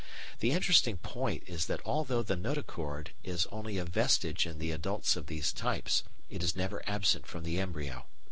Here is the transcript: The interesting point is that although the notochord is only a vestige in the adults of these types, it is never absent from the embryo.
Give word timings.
The 0.39 0.49
interesting 0.49 0.97
point 0.97 1.43
is 1.45 1.67
that 1.67 1.79
although 1.85 2.23
the 2.23 2.35
notochord 2.35 3.09
is 3.23 3.45
only 3.51 3.77
a 3.77 3.85
vestige 3.85 4.47
in 4.47 4.57
the 4.57 4.71
adults 4.71 5.15
of 5.15 5.27
these 5.27 5.53
types, 5.53 6.01
it 6.27 6.41
is 6.41 6.55
never 6.55 6.81
absent 6.89 7.27
from 7.27 7.43
the 7.43 7.59
embryo. 7.59 8.07